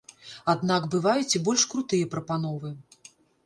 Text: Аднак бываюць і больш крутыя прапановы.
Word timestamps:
Аднак 0.53 0.87
бываюць 0.95 1.35
і 1.41 1.43
больш 1.49 1.67
крутыя 1.77 2.11
прапановы. 2.17 2.77